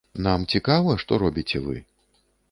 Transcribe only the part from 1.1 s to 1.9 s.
робіце вы.